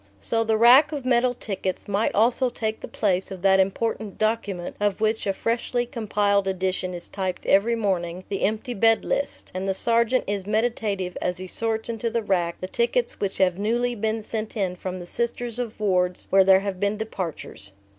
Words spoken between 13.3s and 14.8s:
have newly been sent in